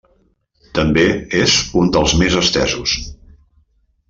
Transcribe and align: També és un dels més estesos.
També 0.79 1.03
és 1.41 1.59
un 1.83 1.93
dels 1.99 2.17
més 2.23 2.39
estesos. 2.43 2.97